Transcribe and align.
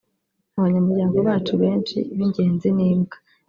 “Abanyamuryango 0.57 1.17
bacu 1.27 1.53
benshi 1.63 1.97
b’ 2.15 2.19
ingenzi 2.25 2.67
ni 2.75 2.85
imbwa 2.91 3.17